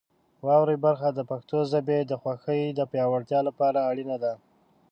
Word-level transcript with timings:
واورئ 0.45 0.77
برخه 0.85 1.07
د 1.13 1.19
پښتو 1.31 1.57
ژبې 1.71 1.99
د 2.05 2.11
خوښۍ 2.21 2.61
د 2.73 2.79
پیاوړتیا 2.91 3.39
لپاره 3.47 3.79
اړینه 3.89 4.17
ده. 4.23 4.33